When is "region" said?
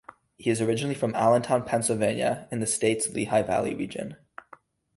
3.75-4.15